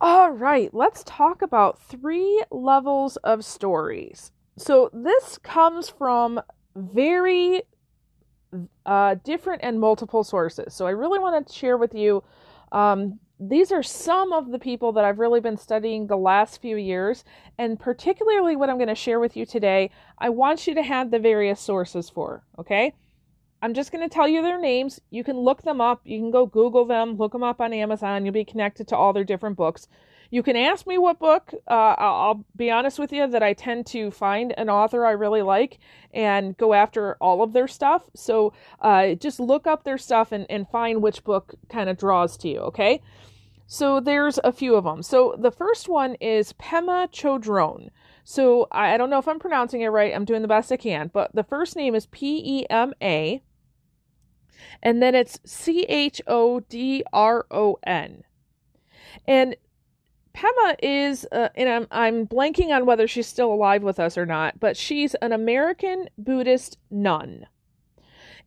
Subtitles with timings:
[0.00, 4.30] All right, let's talk about three levels of stories.
[4.56, 6.40] So, this comes from
[6.76, 7.62] very
[8.86, 10.72] uh, different and multiple sources.
[10.72, 12.22] So, I really want to share with you.
[12.70, 16.76] Um, these are some of the people that I've really been studying the last few
[16.76, 17.24] years,
[17.56, 21.10] and particularly what I'm going to share with you today, I want you to have
[21.10, 22.94] the various sources for, okay?
[23.60, 25.00] I'm just going to tell you their names.
[25.10, 26.00] You can look them up.
[26.04, 28.24] You can go Google them, look them up on Amazon.
[28.24, 29.88] You'll be connected to all their different books.
[30.30, 31.54] You can ask me what book.
[31.66, 35.42] Uh, I'll be honest with you that I tend to find an author I really
[35.42, 35.78] like
[36.12, 38.02] and go after all of their stuff.
[38.14, 42.36] So uh, just look up their stuff and, and find which book kind of draws
[42.38, 43.00] to you, okay?
[43.66, 45.02] So there's a few of them.
[45.02, 47.88] So the first one is Pema Chodron.
[48.22, 50.14] So I, I don't know if I'm pronouncing it right.
[50.14, 51.10] I'm doing the best I can.
[51.12, 53.42] But the first name is P E M A
[54.82, 58.24] and then it's C H O D R O N.
[59.26, 59.56] And
[60.34, 64.24] Pema is, uh, and I'm, I'm blanking on whether she's still alive with us or
[64.24, 67.46] not, but she's an American Buddhist nun.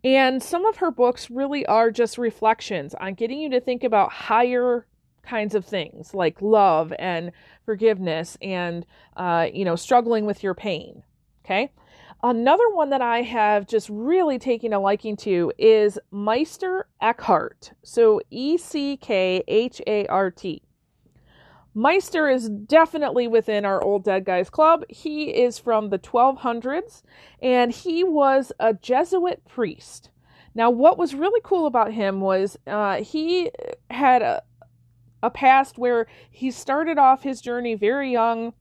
[0.04, 4.12] And some of her books really are just reflections on getting you to think about
[4.12, 4.88] higher
[5.22, 7.32] kinds of things like love and
[7.66, 8.86] forgiveness and,
[9.18, 11.04] uh, you know, struggling with your pain.
[11.46, 11.72] Okay.
[12.24, 17.72] Another one that I have just really taken a liking to is Meister Eckhart.
[17.84, 20.62] So E C K H A R T.
[21.74, 24.84] Meister is definitely within our Old Dead Guys Club.
[24.90, 27.02] He is from the 1200s
[27.42, 30.12] and he was a Jesuit priest.
[30.54, 33.52] Now, what was really cool about him was uh, he
[33.90, 34.44] had a,
[35.24, 38.54] a past where he started off his journey very young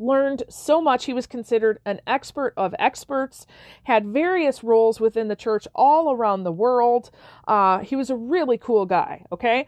[0.00, 1.04] learned so much.
[1.04, 3.46] He was considered an expert of experts,
[3.84, 7.10] had various roles within the church all around the world.
[7.46, 9.66] Uh, he was a really cool guy, okay?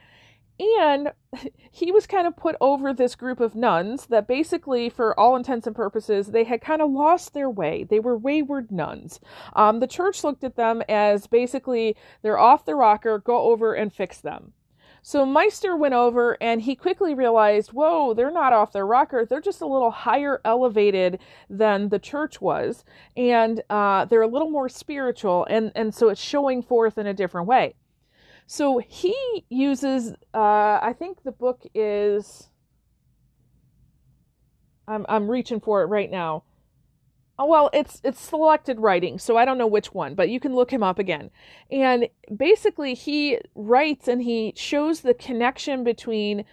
[0.59, 1.13] And
[1.71, 5.67] he was kind of put over this group of nuns that basically, for all intents
[5.67, 7.85] and purposes, they had kind of lost their way.
[7.85, 9.21] They were wayward nuns.
[9.55, 13.93] Um, the church looked at them as basically they're off the rocker, go over and
[13.93, 14.53] fix them.
[15.05, 19.27] So Meister went over and he quickly realized, whoa, they're not off their rocker.
[19.27, 21.19] They're just a little higher elevated
[21.51, 22.85] than the church was.
[23.17, 25.45] And uh, they're a little more spiritual.
[25.51, 27.75] And, and so it's showing forth in a different way.
[28.47, 32.49] So he uses, uh, I think the book is,
[34.87, 36.45] I'm, I'm reaching for it right now.
[37.39, 40.55] Oh, well, it's it's selected writing, so I don't know which one, but you can
[40.55, 41.31] look him up again.
[41.71, 46.45] And basically, he writes and he shows the connection between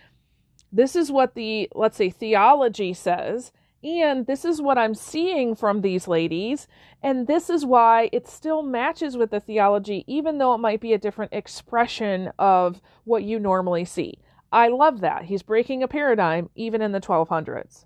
[0.71, 3.51] this is what the let's say theology says,
[3.83, 6.67] and this is what I'm seeing from these ladies,
[7.03, 10.93] and this is why it still matches with the theology, even though it might be
[10.93, 14.19] a different expression of what you normally see.
[14.51, 15.25] I love that.
[15.25, 17.85] He's breaking a paradigm even in the 1200s.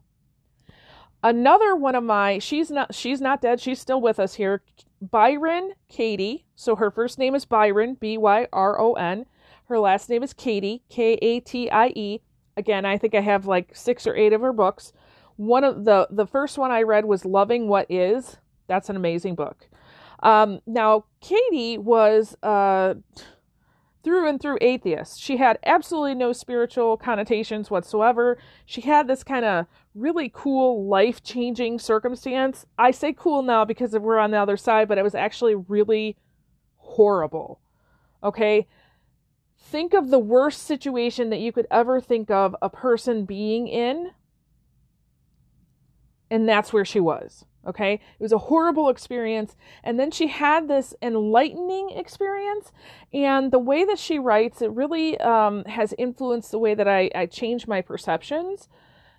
[1.23, 4.61] Another one of my she's not she's not dead, she's still with us here.
[5.01, 6.45] Byron Katie.
[6.55, 9.25] So her first name is Byron, B Y R O N.
[9.65, 12.19] Her last name is Katie, K A T I E.
[12.57, 14.93] Again, I think I have like 6 or 8 of her books.
[15.37, 18.37] One of the the first one I read was Loving What Is.
[18.67, 19.67] That's an amazing book.
[20.21, 22.95] Um, now Katie was uh
[24.03, 25.21] through and through atheist.
[25.21, 28.37] She had absolutely no spiritual connotations whatsoever.
[28.65, 29.65] She had this kind of
[29.95, 32.65] really cool, life changing circumstance.
[32.77, 36.17] I say cool now because we're on the other side, but it was actually really
[36.77, 37.61] horrible.
[38.23, 38.67] Okay?
[39.57, 44.11] Think of the worst situation that you could ever think of a person being in.
[46.29, 47.45] And that's where she was.
[47.65, 47.93] Okay.
[47.93, 49.55] It was a horrible experience.
[49.83, 52.71] And then she had this enlightening experience.
[53.13, 57.09] And the way that she writes, it really um, has influenced the way that I,
[57.15, 58.67] I change my perceptions.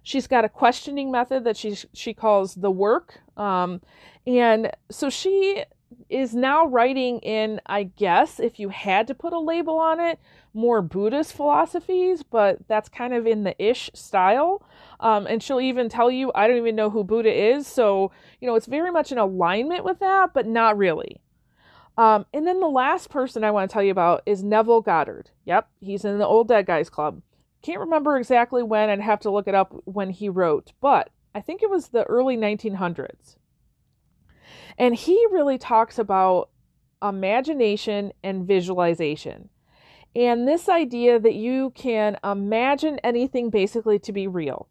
[0.03, 3.21] She's got a questioning method that she, she calls the work.
[3.39, 3.81] Um,
[4.27, 5.65] and so she
[6.11, 10.19] is now writing in, I guess, if you had to put a label on it,
[10.53, 14.65] more Buddhist philosophies, but that's kind of in the ish style.
[15.05, 17.67] Um, and she'll even tell you, I don't even know who Buddha is.
[17.67, 18.11] So,
[18.41, 21.21] you know, it's very much in alignment with that, but not really.
[21.99, 25.31] Um, and then the last person I want to tell you about is Neville Goddard.
[25.45, 27.21] Yep, he's in the Old Dead Guys Club.
[27.61, 31.43] Can't remember exactly when, I'd have to look it up when he wrote, but I
[31.43, 33.37] think it was the early 1900s.
[34.79, 36.49] And he really talks about
[37.03, 39.51] imagination and visualization.
[40.17, 44.69] And this idea that you can imagine anything basically to be real.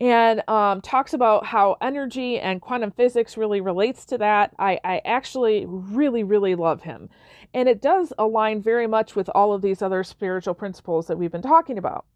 [0.00, 4.52] And um, talks about how energy and quantum physics really relates to that.
[4.58, 7.08] I, I actually really, really love him.
[7.52, 11.30] And it does align very much with all of these other spiritual principles that we've
[11.30, 12.06] been talking about.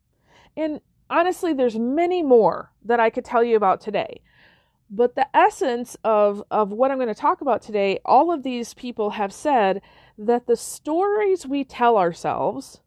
[0.57, 4.23] And honestly, there's many more that I could tell you about today.
[4.91, 8.75] But the essence of, of what I'm going to talk about today, all of these
[8.75, 9.83] people have said
[10.17, 12.81] that the stories we tell ourselves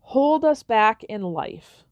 [0.00, 1.84] hold us back in life.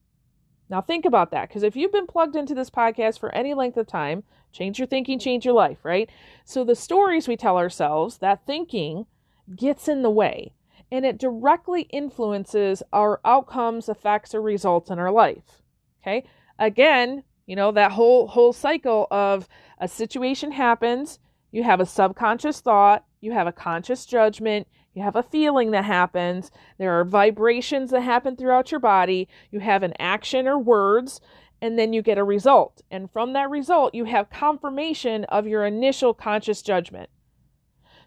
[0.69, 3.77] Now, think about that because if you've been plugged into this podcast for any length
[3.77, 6.11] of time, change your thinking, change your life, right?
[6.45, 9.07] So, the stories we tell ourselves, that thinking
[9.55, 10.53] gets in the way
[10.91, 15.63] and it directly influences our outcomes, effects, or results in our life.
[16.03, 16.25] Okay?
[16.59, 19.49] Again, you know, that whole whole cycle of
[19.79, 21.19] a situation happens,
[21.53, 24.67] you have a subconscious thought, you have a conscious judgment,
[24.97, 29.61] you have a feeling that happens, there are vibrations that happen throughout your body, you
[29.61, 31.21] have an action or words,
[31.61, 32.81] and then you get a result.
[32.91, 37.11] And from that result, you have confirmation of your initial conscious judgment.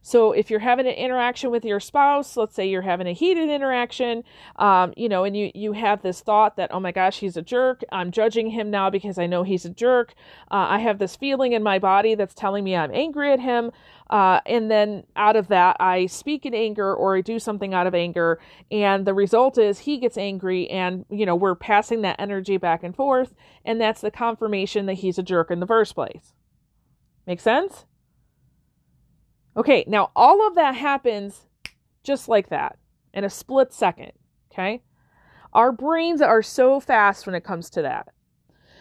[0.01, 3.49] So if you're having an interaction with your spouse, let's say you're having a heated
[3.49, 4.23] interaction,
[4.55, 7.41] um, you know, and you you have this thought that oh my gosh he's a
[7.41, 10.13] jerk, I'm judging him now because I know he's a jerk.
[10.49, 13.71] Uh, I have this feeling in my body that's telling me I'm angry at him,
[14.09, 17.87] uh, and then out of that I speak in anger or I do something out
[17.87, 18.39] of anger,
[18.71, 22.83] and the result is he gets angry, and you know we're passing that energy back
[22.83, 23.33] and forth,
[23.65, 26.33] and that's the confirmation that he's a jerk in the first place.
[27.27, 27.85] Make sense?
[29.59, 31.41] Okay, now all of that happens
[32.01, 32.79] just like that
[33.13, 34.13] in a split second.
[34.49, 34.81] Okay.
[35.51, 38.07] Our brains are so fast when it comes to that.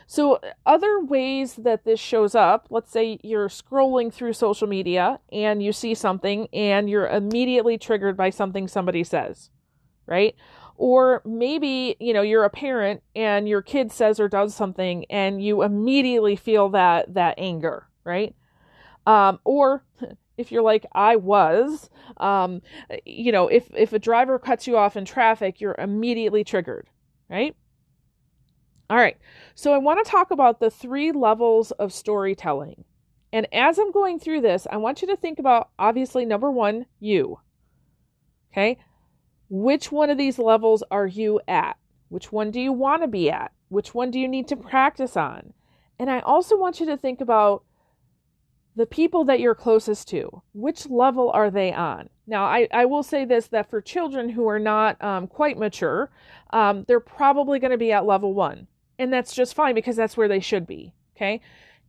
[0.06, 5.62] So, other ways that this shows up, let's say you're scrolling through social media and
[5.62, 9.50] you see something and you're immediately triggered by something somebody says,
[10.06, 10.36] right?
[10.76, 15.42] Or maybe, you know, you're a parent and your kid says or does something and
[15.42, 18.34] you immediately feel that that anger, right?
[19.06, 19.84] Um, or
[20.38, 22.62] if you're like I was, um,
[23.04, 26.88] you know, if if a driver cuts you off in traffic, you're immediately triggered,
[27.28, 27.54] right?
[28.90, 29.18] All right.
[29.54, 32.84] So I want to talk about the three levels of storytelling.
[33.32, 36.86] And as I'm going through this, I want you to think about obviously number 1,
[36.98, 37.40] you.
[38.50, 38.78] Okay?
[39.50, 41.76] Which one of these levels are you at?
[42.08, 43.52] Which one do you want to be at?
[43.68, 45.52] Which one do you need to practice on?
[45.98, 47.64] And I also want you to think about
[48.78, 52.08] the people that you're closest to, which level are they on?
[52.28, 56.12] Now, I, I will say this that for children who are not um, quite mature,
[56.50, 58.68] um, they're probably going to be at level one.
[58.96, 60.94] And that's just fine because that's where they should be.
[61.16, 61.40] Okay.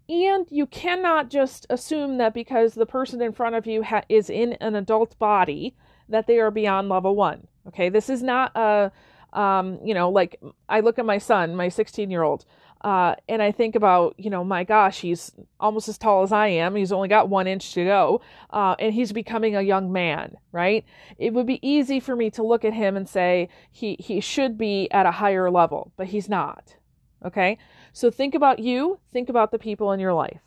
[0.09, 4.31] And you cannot just assume that because the person in front of you ha- is
[4.31, 5.75] in an adult body
[6.09, 7.45] that they are beyond level one.
[7.68, 7.89] Okay.
[7.89, 8.91] This is not a,
[9.33, 12.45] um, you know, like I look at my son, my 16 year old.
[12.81, 16.48] Uh, and I think about, you know, my gosh, he's almost as tall as I
[16.48, 16.76] am.
[16.76, 18.22] He's only got one inch to go,
[18.52, 20.86] uh, and he's becoming a young man, right?
[21.18, 24.58] It would be easy for me to look at him and say he he should
[24.58, 26.78] be at a higher level, but he's not.
[27.26, 27.58] Okay,
[27.92, 29.00] so think about you.
[29.12, 30.42] Think about the people in your life.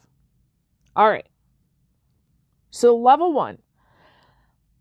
[0.96, 1.26] All right.
[2.70, 3.58] So level one.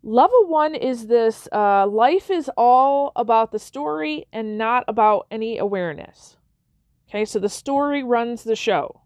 [0.03, 5.57] Level one is this uh, life is all about the story and not about any
[5.57, 6.37] awareness.
[7.11, 9.01] Okay, so the story runs the show.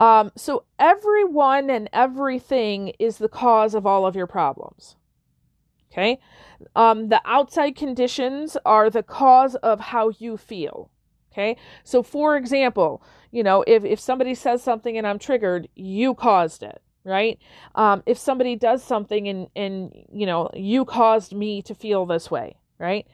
[0.00, 4.96] Um, so everyone and everything is the cause of all of your problems.
[5.92, 6.18] Okay,
[6.74, 10.90] um, the outside conditions are the cause of how you feel.
[11.30, 16.14] Okay, so for example, you know, if, if somebody says something and I'm triggered, you
[16.14, 17.38] caused it right
[17.74, 22.30] um, if somebody does something and and you know you caused me to feel this
[22.30, 23.08] way right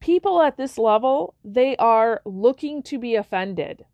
[0.00, 3.84] people at this level, they are looking to be offended.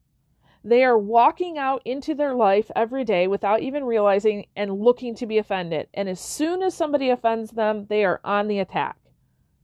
[0.62, 5.26] They are walking out into their life every day without even realizing and looking to
[5.26, 5.88] be offended.
[5.93, 8.97] And as soon as somebody offends them, they are on the attack.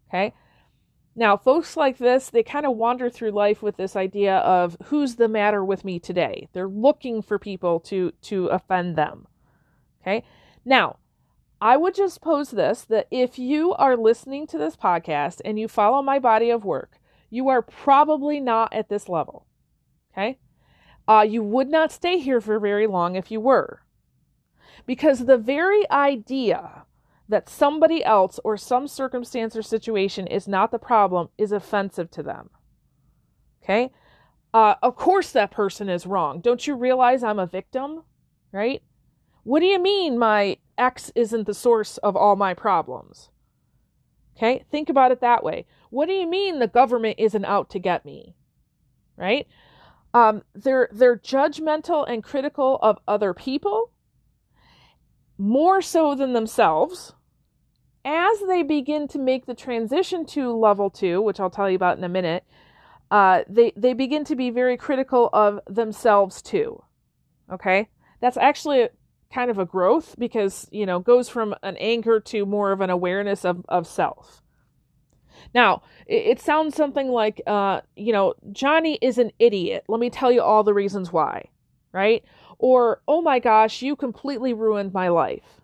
[0.09, 0.35] Okay?
[1.17, 5.17] Now, folks like this, they kind of wander through life with this idea of who's
[5.17, 6.49] the matter with me today.
[6.53, 9.27] They're looking for people to to offend them.
[10.03, 10.25] Okay?
[10.65, 10.97] Now,
[11.61, 15.69] I would just pose this that if you are listening to this podcast and you
[15.69, 16.99] follow my body of work,
[17.29, 19.47] you are probably not at this level.
[20.13, 20.39] Okay?
[21.07, 23.83] Uh, you would not stay here for very long if you were.
[24.87, 26.87] Because the very idea
[27.29, 32.23] that somebody else or some circumstance or situation is not the problem is offensive to
[32.23, 32.51] them.
[33.63, 33.91] Okay?
[34.53, 36.41] Uh, of course, that person is wrong.
[36.41, 38.03] Don't you realize I'm a victim?
[38.51, 38.83] Right?
[39.45, 43.31] What do you mean my X isn't the source of all my problems?
[44.37, 45.67] Okay, think about it that way.
[45.91, 48.35] What do you mean the government isn't out to get me?
[49.17, 49.47] Right?
[50.15, 53.93] Um, they're they're judgmental and critical of other people
[55.37, 57.15] more so than themselves.
[58.03, 61.99] As they begin to make the transition to level two, which I'll tell you about
[61.99, 62.45] in a minute,
[63.11, 66.83] uh, they they begin to be very critical of themselves too.
[67.53, 67.89] Okay,
[68.21, 68.89] that's actually
[69.33, 72.91] kind of a growth because you know goes from an anger to more of an
[72.91, 74.43] awareness of of self.
[75.55, 79.85] Now, it, it sounds something like, uh, you know, Johnny is an idiot.
[79.89, 81.49] Let me tell you all the reasons why,
[81.93, 82.25] right?
[82.59, 85.61] Or, oh my gosh, you completely ruined my life.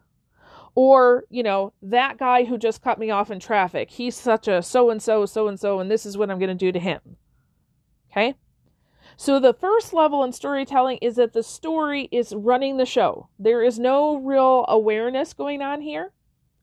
[0.74, 4.62] Or, you know, that guy who just cut me off in traffic, he's such a
[4.62, 6.78] so and so, so and so, and this is what I'm going to do to
[6.78, 7.00] him.
[8.10, 8.34] Okay?
[9.16, 13.28] So the first level in storytelling is that the story is running the show.
[13.38, 16.12] There is no real awareness going on here.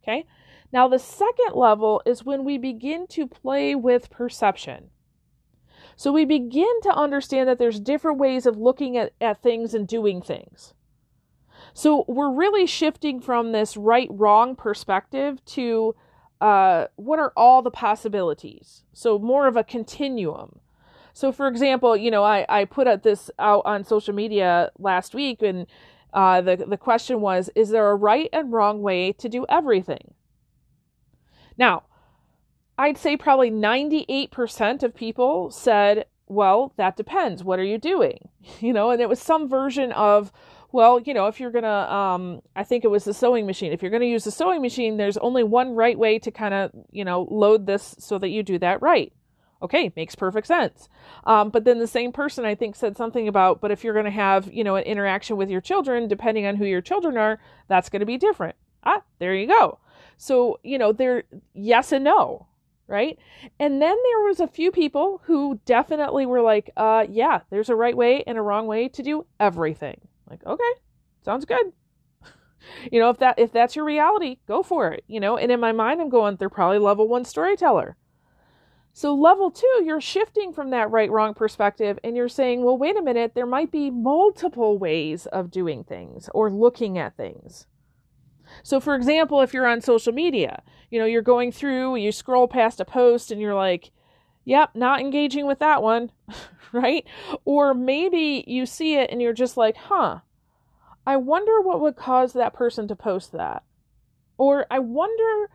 [0.04, 0.26] Okay?
[0.72, 4.90] Now, the second level is when we begin to play with perception.
[5.96, 9.88] So we begin to understand that there's different ways of looking at, at things and
[9.88, 10.74] doing things.
[11.74, 15.96] So we're really shifting from this right wrong perspective to
[16.42, 18.84] uh, what are all the possibilities?
[18.94, 20.60] So more of a continuum.
[21.14, 25.14] So, for example, you know, I, I put out this out on social media last
[25.14, 25.68] week, and
[26.12, 30.14] uh, the, the question was Is there a right and wrong way to do everything?
[31.58, 31.84] Now,
[32.78, 37.44] I'd say probably 98% of people said, well, that depends.
[37.44, 38.30] What are you doing?
[38.60, 40.34] You know, and it was some version of,
[40.74, 43.72] well, you know, if you're going to, um, I think it was the sewing machine.
[43.72, 46.54] If you're going to use the sewing machine, there's only one right way to kind
[46.54, 49.14] of, you know, load this so that you do that right.
[49.64, 50.90] Okay, makes perfect sense.
[51.24, 54.04] Um, but then the same person, I think, said something about, but if you're going
[54.06, 57.40] to have, you know, an interaction with your children, depending on who your children are,
[57.70, 58.58] that's going to be different.
[58.84, 59.80] Ah, there you go.
[60.18, 62.48] So, you know, they're yes and no,
[62.88, 63.18] right?
[63.58, 67.76] And then there was a few people who definitely were like, uh, yeah, there's a
[67.76, 70.02] right way and a wrong way to do everything.
[70.30, 70.72] Like, okay,
[71.24, 71.72] sounds good.
[72.92, 75.06] you know, if that if that's your reality, go for it.
[75.08, 77.96] You know, and in my mind I'm going, they're probably level one storyteller.
[78.96, 82.96] So, level two, you're shifting from that right wrong perspective and you're saying, well, wait
[82.96, 87.66] a minute, there might be multiple ways of doing things or looking at things.
[88.62, 92.48] So, for example, if you're on social media, you know, you're going through, you scroll
[92.48, 93.90] past a post and you're like,
[94.46, 96.12] yep, not engaging with that one,
[96.72, 97.04] right?
[97.46, 100.20] Or maybe you see it and you're just like, huh,
[101.08, 103.64] I wonder what would cause that person to post that.
[104.38, 105.50] Or I wonder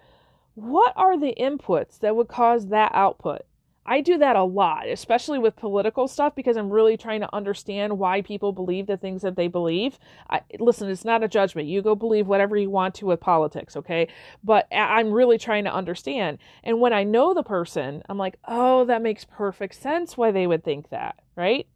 [0.59, 3.43] what are the inputs that would cause that output.
[3.87, 7.99] I do that a lot, especially with political stuff, because I'm really trying to understand
[7.99, 9.99] why people believe the things that they believe.
[10.29, 11.69] I, listen, it's not a judgment.
[11.69, 14.09] You go believe whatever you want to with politics, okay?
[14.45, 16.37] But I'm really trying to understand.
[16.63, 20.47] And when I know the person, I'm like, oh, that makes perfect sense why they
[20.47, 21.67] would think that, right?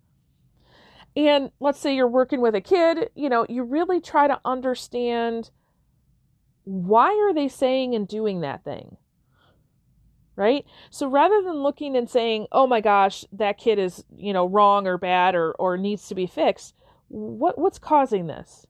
[1.17, 5.51] And let's say you're working with a kid, you know, you really try to understand
[6.65, 8.97] why are they saying and doing that thing?
[10.37, 10.65] right?
[10.91, 14.87] So rather than looking and saying, "Oh my gosh, that kid is, you know, wrong
[14.87, 16.75] or bad or or needs to be fixed,"
[17.09, 18.67] what what's causing this?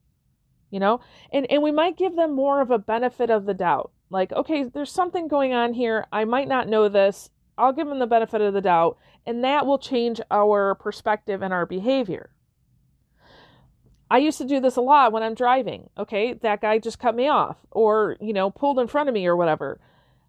[0.71, 1.01] You know?
[1.33, 3.93] And and we might give them more of a benefit of the doubt.
[4.11, 6.07] Like, "Okay, there's something going on here.
[6.13, 7.31] I might not know this.
[7.57, 11.53] I'll give them the benefit of the doubt, and that will change our perspective and
[11.53, 12.31] our behavior."
[14.13, 15.89] I used to do this a lot when I'm driving.
[15.97, 19.27] Okay, that guy just cut me off or, you know, pulled in front of me
[19.27, 19.81] or whatever.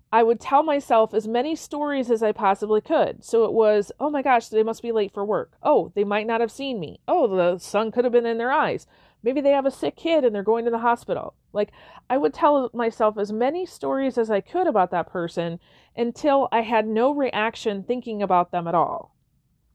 [0.10, 3.26] I would tell myself as many stories as I possibly could.
[3.26, 5.58] So it was, oh my gosh, they must be late for work.
[5.62, 7.02] Oh, they might not have seen me.
[7.10, 8.88] Oh, the sun could have been in their eyes.
[9.22, 11.34] Maybe they have a sick kid and they're going to the hospital.
[11.52, 11.74] Like,
[12.10, 15.60] I would tell myself as many stories as I could about that person
[15.94, 19.14] until I had no reaction thinking about them at all.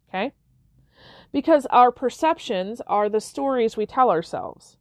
[0.08, 0.32] Okay?
[1.32, 4.76] Because our perceptions are the stories we tell ourselves.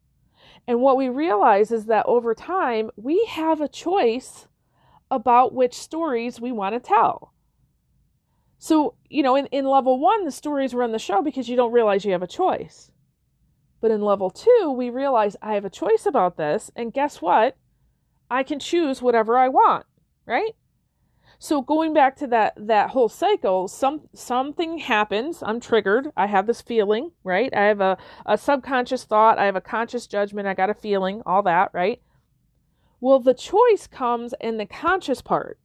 [0.68, 4.48] And what we realize is that over time, we have a choice
[5.10, 7.34] about which stories we want to tell.
[8.60, 11.72] So, you know, in, in level one, the stories run the show because you don't
[11.72, 12.92] realize you have a choice.
[13.80, 17.56] But in level two, we realize I have a choice about this, and guess what?
[18.30, 19.86] I can choose whatever I want,
[20.26, 20.56] right?
[21.40, 26.48] So going back to that that whole cycle, some something happens, I'm triggered, I have
[26.48, 27.54] this feeling, right?
[27.56, 31.22] I have a, a subconscious thought, I have a conscious judgment, I got a feeling,
[31.26, 32.02] all that, right?
[33.00, 35.60] Well, the choice comes in the conscious part.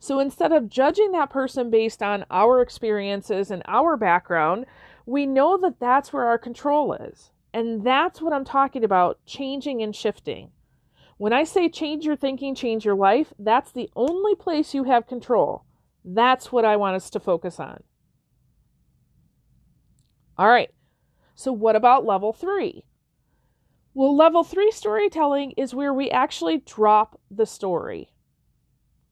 [0.00, 4.66] So instead of judging that person based on our experiences and our background,
[5.06, 7.30] we know that that's where our control is.
[7.54, 10.50] And that's what I'm talking about changing and shifting.
[11.18, 15.06] When I say change your thinking, change your life, that's the only place you have
[15.06, 15.64] control.
[16.04, 17.82] That's what I want us to focus on.
[20.36, 20.70] All right.
[21.34, 22.84] So, what about level three?
[23.94, 28.10] Well, level three storytelling is where we actually drop the story.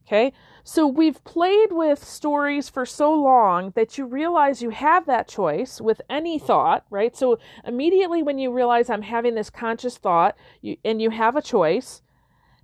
[0.07, 0.35] Okay?
[0.67, 5.79] So we've played with stories for so long that you realize you have that choice
[5.79, 7.15] with any thought, right?
[7.15, 11.43] So immediately when you realize I'm having this conscious thought you, and you have a
[11.43, 12.01] choice,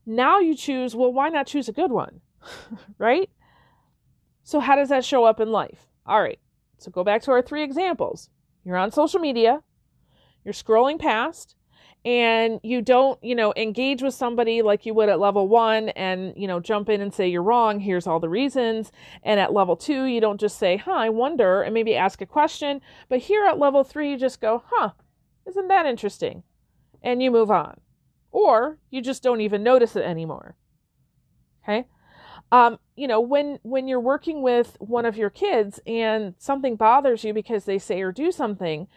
[0.07, 2.23] now you choose, well, why not choose a good one?
[2.99, 3.29] right?
[4.45, 5.87] So how does that show up in life?
[6.07, 6.41] All right.
[6.79, 8.31] So go back to our three examples.
[8.65, 9.63] You're on social media,
[10.43, 11.55] you're scrolling past,
[12.05, 16.33] and you don't, you know, engage with somebody like you would at level one and,
[16.37, 18.91] you know, jump in and say you're wrong, here's all the reasons.
[19.23, 22.27] And at level two, you don't just say, huh, I wonder, and maybe ask a
[22.27, 22.81] question.
[23.09, 24.93] But here at level three, you just go, huh,
[25.47, 26.43] isn't that interesting?
[27.03, 27.81] And you move on.
[28.33, 30.57] Or you just don't even notice it anymore.
[31.63, 31.87] Okay?
[32.53, 37.23] Um, you know, when when you're working with one of your kids and something bothers
[37.23, 38.89] you because they say or do something,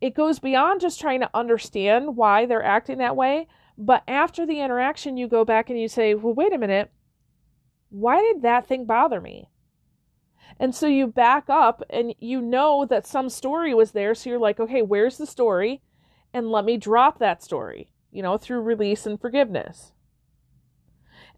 [0.00, 3.48] it goes beyond just trying to understand why they're acting that way.
[3.78, 6.90] But after the interaction, you go back and you say, well, wait a minute,
[7.90, 9.50] why did that thing bother me?
[10.58, 14.14] And so you back up and you know that some story was there.
[14.14, 15.82] So you're like, okay, where's the story?
[16.32, 19.92] And let me drop that story, you know, through release and forgiveness.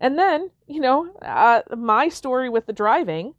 [0.00, 3.34] And then, you know, uh, my story with the driving,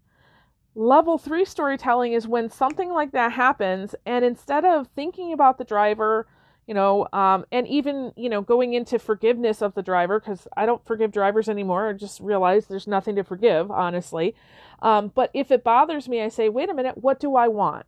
[0.79, 5.65] Level three storytelling is when something like that happens, and instead of thinking about the
[5.65, 6.25] driver,
[6.67, 10.65] you know, um, and even, you know, going into forgiveness of the driver, because I
[10.65, 11.89] don't forgive drivers anymore.
[11.89, 14.35] I just realize there's nothing to forgive, honestly.
[14.81, 17.85] Um, but if it bothers me, I say, wait a minute, what do I want?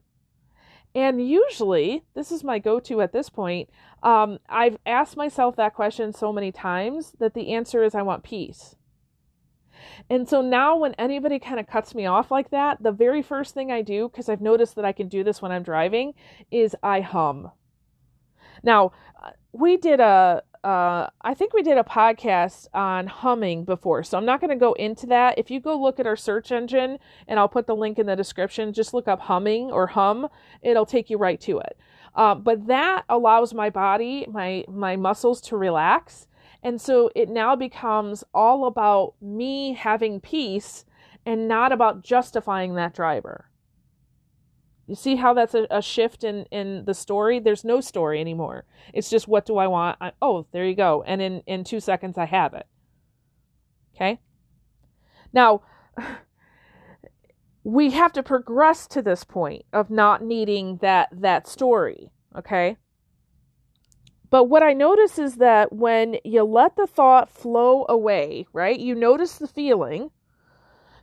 [0.93, 3.69] And usually, this is my go to at this point.
[4.03, 8.23] Um, I've asked myself that question so many times that the answer is I want
[8.23, 8.75] peace.
[10.09, 13.53] And so now when anybody kind of cuts me off like that, the very first
[13.53, 16.13] thing I do, because I've noticed that I can do this when I'm driving,
[16.51, 17.51] is I hum.
[18.63, 24.03] Now, uh, we did a, uh, I think we did a podcast on humming before,
[24.03, 25.39] so I'm not going to go into that.
[25.39, 28.15] If you go look at our search engine, and I'll put the link in the
[28.15, 30.27] description, just look up humming or hum,
[30.61, 31.77] it'll take you right to it.
[32.13, 36.27] Uh, but that allows my body, my my muscles to relax,
[36.63, 40.85] and so it now becomes all about me having peace
[41.25, 43.49] and not about justifying that driver.
[44.87, 47.39] You see how that's a, a, shift in, in the story?
[47.39, 48.65] There's no story anymore.
[48.93, 49.97] It's just what do I want?
[50.01, 51.03] I, oh, there you go.
[51.07, 52.67] And in, in two seconds, I have it.
[53.95, 54.19] Okay?
[55.31, 55.61] Now,
[57.63, 62.11] we have to progress to this point of not needing that that story.
[62.37, 62.77] Okay?
[64.31, 68.95] But what I notice is that when you let the thought flow away, right, you
[68.95, 70.09] notice the feeling.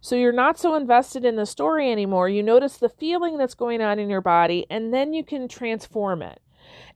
[0.01, 2.29] So you're not so invested in the story anymore.
[2.31, 6.23] You notice the feeling that's going on in your body, and then you can transform
[6.23, 6.41] it.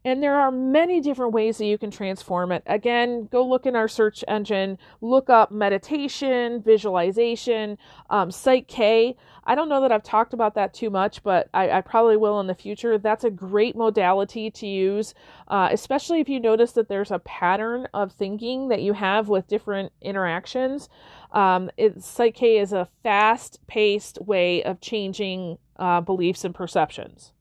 [0.05, 2.63] And there are many different ways that you can transform it.
[2.67, 7.79] Again, go look in our search engine, look up meditation, visualization,
[8.11, 9.17] um, Psych-K.
[9.45, 12.41] I don't know that I've talked about that too much, but I, I probably will
[12.41, 12.99] in the future.
[12.99, 15.15] That's a great modality to use,
[15.49, 19.49] uh, especially if you notice that there's a pattern of thinking that you have with
[19.49, 20.89] different interactions.
[21.33, 27.33] Um, it, Psych-K is a fast paced way of changing uh, beliefs and perceptions.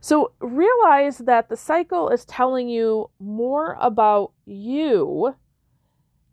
[0.00, 5.34] So realize that the cycle is telling you more about you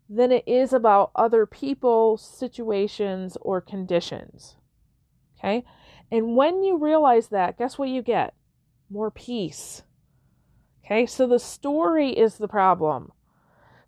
[0.08, 4.56] than it is about other people, situations, or conditions.
[5.38, 5.64] Okay?
[6.10, 8.34] And when you realize that, guess what you get?
[8.88, 9.82] More peace.
[10.84, 11.06] Okay?
[11.06, 13.10] So the story is the problem.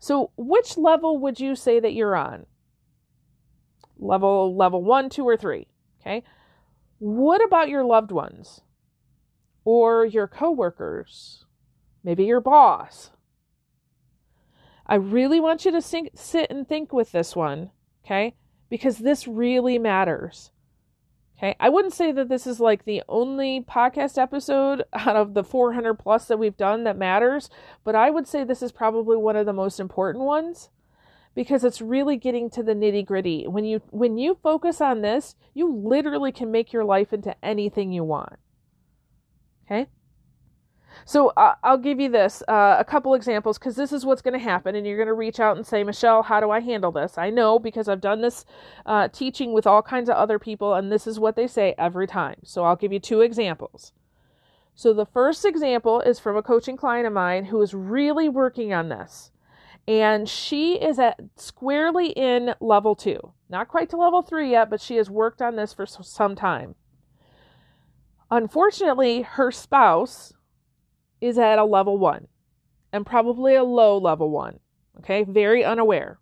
[0.01, 2.47] So which level would you say that you're on?
[3.99, 5.67] Level level 1, 2 or 3.
[6.01, 6.25] Okay?
[6.99, 8.62] What about your loved ones?
[9.70, 11.44] Or your coworkers?
[12.02, 13.11] Maybe your boss?
[14.87, 17.70] I really want you to sink, sit and think with this one,
[18.02, 18.35] okay?
[18.70, 20.52] Because this really matters.
[21.37, 21.54] Okay.
[21.61, 25.96] I wouldn't say that this is like the only podcast episode out of the 400
[25.96, 27.50] plus that we've done that matters,
[27.85, 30.70] but I would say this is probably one of the most important ones
[31.35, 33.46] because it's really getting to the nitty gritty.
[33.46, 37.92] When you when you focus on this, you literally can make your life into anything
[37.92, 38.38] you want.
[39.70, 39.87] Okay.
[41.04, 44.38] So uh, I'll give you this uh, a couple examples because this is what's going
[44.38, 46.90] to happen, and you're going to reach out and say, Michelle, how do I handle
[46.90, 47.18] this?
[47.18, 48.44] I know because I've done this
[48.87, 52.07] uh, teaching with all kinds of other people, and this is what they say every
[52.07, 52.37] time.
[52.44, 53.92] So I'll give you two examples.
[54.74, 58.72] So the first example is from a coaching client of mine who is really working
[58.72, 59.31] on this,
[59.87, 64.81] and she is at squarely in level two, not quite to level three yet, but
[64.81, 66.74] she has worked on this for some time.
[68.31, 70.33] Unfortunately, her spouse
[71.21, 72.29] is at a level one
[72.93, 74.61] and probably a low level one.
[74.99, 76.19] Okay, very unaware.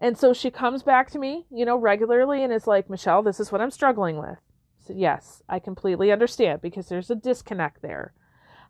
[0.00, 3.40] And so she comes back to me, you know, regularly and is like, Michelle, this
[3.40, 4.38] is what I'm struggling with.
[4.78, 8.12] Said, yes, I completely understand because there's a disconnect there.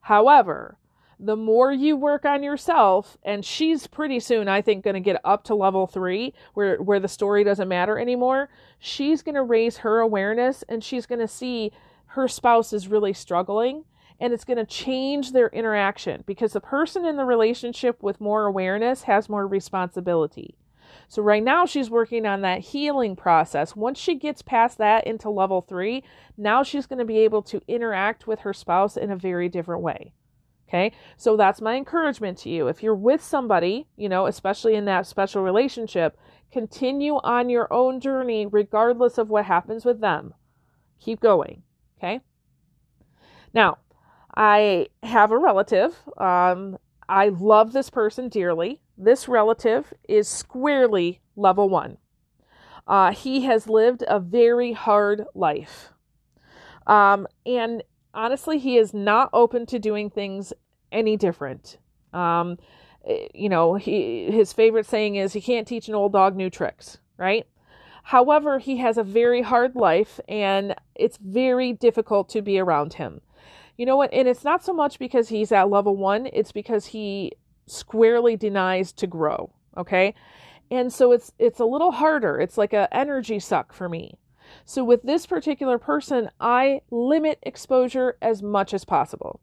[0.03, 0.79] However,
[1.19, 5.21] the more you work on yourself, and she's pretty soon, I think, going to get
[5.25, 8.51] up to level three where, where the story doesn't matter anymore.
[8.79, 11.73] She's going to raise her awareness and she's going to see
[12.15, 13.85] her spouse is really struggling
[14.21, 18.47] and it's going to change their interaction because the person in the relationship with more
[18.47, 20.57] awareness has more responsibility.
[21.09, 23.75] So, right now, she's working on that healing process.
[23.75, 26.05] Once she gets past that into level three,
[26.37, 29.83] now she's going to be able to interact with her spouse in a very different
[29.83, 30.13] way.
[30.69, 30.93] Okay.
[31.17, 32.69] So that's my encouragement to you.
[32.69, 36.17] If you're with somebody, you know, especially in that special relationship,
[36.53, 40.35] continue on your own journey regardless of what happens with them.
[41.01, 41.63] Keep going.
[42.05, 42.21] Okay.
[43.55, 43.79] Now,
[44.37, 45.97] I have a relative.
[46.19, 46.77] Um,
[47.09, 48.83] I love this person dearly.
[48.99, 51.97] This relative is squarely level one.
[52.87, 55.93] Uh, he has lived a very hard life.
[56.87, 60.53] Um, and honestly, he is not open to doing things
[60.93, 61.79] any different.
[62.13, 62.59] Um,
[63.07, 66.51] eh, you know, he his favorite saying is, "You can't teach an old dog new
[66.51, 67.47] tricks," right?
[68.05, 73.23] However, he has a very hard life, and it's very difficult to be around him.
[73.79, 74.13] You know what?
[74.13, 77.33] And it's not so much because he's at level one; it's because he
[77.67, 79.51] squarely denies to grow.
[79.77, 80.15] Okay,
[80.71, 82.39] and so it's it's a little harder.
[82.39, 84.19] It's like a energy suck for me.
[84.67, 89.41] So with this particular person, I limit exposure as much as possible.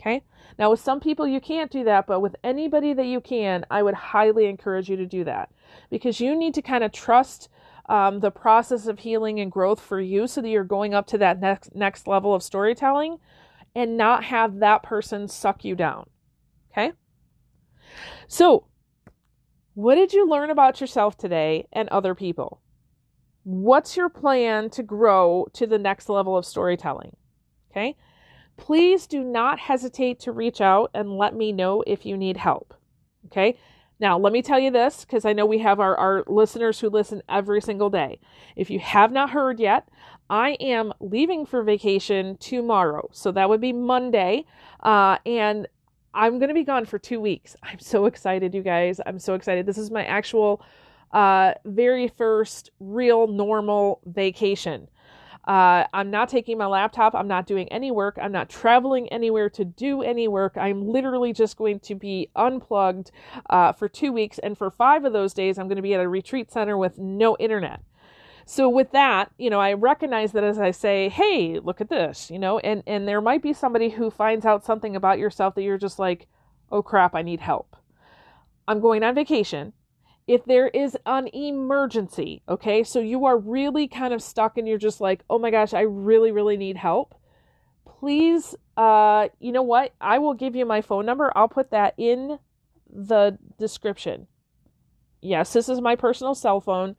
[0.00, 0.22] Okay.
[0.58, 3.82] Now, with some people, you can't do that, but with anybody that you can, I
[3.82, 5.50] would highly encourage you to do that
[5.90, 7.48] because you need to kind of trust
[7.88, 11.18] um, the process of healing and growth for you so that you're going up to
[11.18, 13.18] that next next level of storytelling
[13.74, 16.08] and not have that person suck you down.
[16.70, 16.92] Okay.
[18.28, 18.66] So,
[19.74, 22.60] what did you learn about yourself today and other people?
[23.42, 27.16] What's your plan to grow to the next level of storytelling?
[27.72, 27.96] Okay
[28.58, 32.74] please do not hesitate to reach out and let me know if you need help.
[33.26, 33.58] Okay.
[34.00, 36.88] Now, let me tell you this because I know we have our, our listeners who
[36.88, 38.20] listen every single day.
[38.54, 39.88] If you have not heard yet,
[40.30, 43.08] I am leaving for vacation tomorrow.
[43.12, 44.44] So that would be Monday.
[44.82, 45.66] Uh, and
[46.14, 47.56] I'm going to be gone for two weeks.
[47.62, 49.00] I'm so excited, you guys.
[49.06, 49.66] I'm so excited.
[49.66, 50.62] This is my actual
[51.12, 54.88] uh, very first real normal vacation.
[55.48, 57.14] Uh, I'm not taking my laptop.
[57.14, 58.18] I'm not doing any work.
[58.20, 60.58] I'm not traveling anywhere to do any work.
[60.58, 63.10] I'm literally just going to be unplugged
[63.48, 64.38] uh, for two weeks.
[64.38, 66.98] And for five of those days, I'm going to be at a retreat center with
[66.98, 67.80] no internet.
[68.44, 72.30] So with that, you know, I recognize that as I say, "Hey, look at this,"
[72.30, 75.62] you know, and and there might be somebody who finds out something about yourself that
[75.62, 76.28] you're just like,
[76.72, 77.76] "Oh crap, I need help."
[78.66, 79.74] I'm going on vacation
[80.28, 84.76] if there is an emergency, okay, so you are really kind of stuck and you're
[84.76, 87.14] just like, oh my gosh, I really, really need help,
[87.86, 89.94] please, uh, you know what?
[90.02, 91.32] I will give you my phone number.
[91.34, 92.38] I'll put that in
[92.92, 94.26] the description.
[95.22, 96.94] Yes, this is my personal cell phone.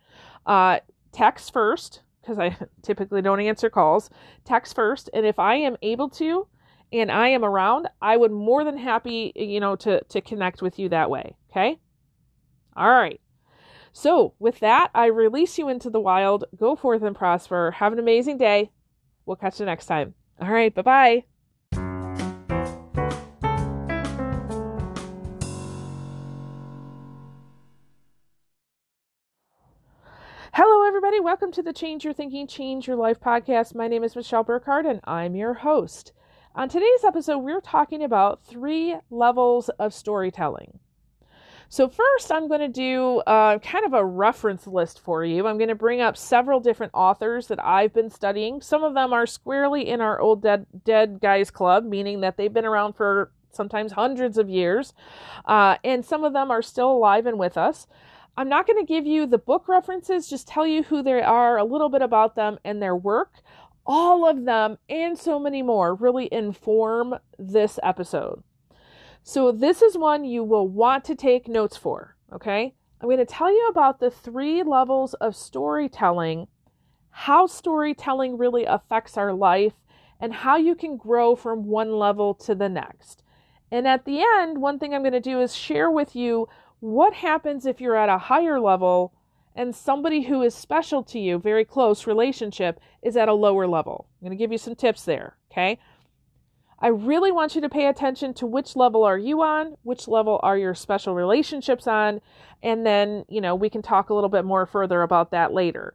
[0.48, 0.80] Uh,
[1.12, 4.10] text first, because I typically don't answer calls.
[4.44, 6.48] Text first, and if I am able to,
[6.92, 10.80] and I am around, I would more than happy, you know, to to connect with
[10.80, 11.36] you that way.
[11.52, 11.80] Okay.
[12.80, 13.20] All right.
[13.92, 16.46] So, with that, I release you into the wild.
[16.56, 17.72] Go forth and prosper.
[17.72, 18.72] Have an amazing day.
[19.26, 20.14] We'll catch you next time.
[20.40, 20.74] All right.
[20.74, 21.24] Bye bye.
[30.54, 31.20] Hello, everybody.
[31.20, 33.76] Welcome to the Change Your Thinking, Change Your Life podcast.
[33.76, 36.14] My name is Michelle Burkhardt, and I'm your host.
[36.56, 40.80] On today's episode, we're talking about three levels of storytelling.
[41.72, 45.46] So, first, I'm going to do uh, kind of a reference list for you.
[45.46, 48.60] I'm going to bring up several different authors that I've been studying.
[48.60, 52.52] Some of them are squarely in our old dead, dead guys club, meaning that they've
[52.52, 54.94] been around for sometimes hundreds of years,
[55.46, 57.86] uh, and some of them are still alive and with us.
[58.36, 61.58] I'm not going to give you the book references, just tell you who they are,
[61.58, 63.42] a little bit about them and their work.
[63.86, 68.42] All of them and so many more really inform this episode.
[69.24, 72.74] So, this is one you will want to take notes for, okay?
[73.02, 76.48] I'm going to tell you about the three levels of storytelling,
[77.12, 79.74] how storytelling really affects our life,
[80.20, 83.24] and how you can grow from one level to the next.
[83.72, 86.48] And at the end, one thing I'm going to do is share with you
[86.80, 89.14] what happens if you're at a higher level
[89.56, 94.08] and somebody who is special to you, very close relationship, is at a lower level.
[94.22, 95.80] I'm going to give you some tips there, okay?
[96.82, 100.40] I really want you to pay attention to which level are you on, which level
[100.44, 102.22] are your special relationships on,
[102.64, 105.94] and then, you know, we can talk a little bit more further about that later.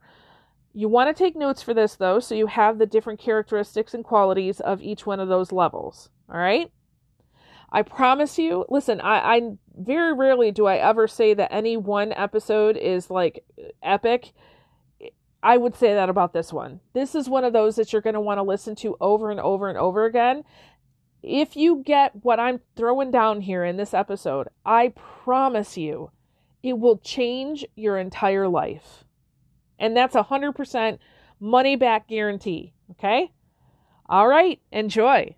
[0.74, 4.04] You want to take notes for this though, so you have the different characteristics and
[4.04, 6.10] qualities of each one of those levels.
[6.28, 6.70] All right?
[7.70, 9.40] I promise you, listen, I, I
[9.76, 13.44] very rarely do I ever say that any one episode is like
[13.82, 14.32] epic.
[15.42, 16.80] I would say that about this one.
[16.92, 19.40] This is one of those that you're going to want to listen to over and
[19.40, 20.44] over and over again.
[21.26, 26.10] If you get what I'm throwing down here in this episode, I promise you
[26.62, 29.04] it will change your entire life.
[29.78, 30.98] And that's a 100%
[31.40, 32.74] money back guarantee.
[32.90, 33.32] Okay?
[34.06, 35.34] All right, enjoy.